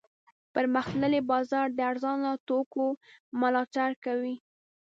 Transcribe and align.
پرمختللی 0.53 1.21
بازار 1.31 1.67
د 1.73 1.79
ارزانه 1.91 2.29
توکو 2.47 2.85
ملاتړ 3.41 3.89
کوي. 4.05 4.35